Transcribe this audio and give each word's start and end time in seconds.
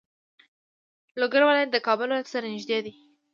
لوګر 1.19 1.41
ولایت 1.45 1.69
د 1.71 1.77
کابل 1.87 2.07
ولایت 2.09 2.27
سره 2.33 2.51
نږدې 2.53 2.79
دی. 2.85 2.93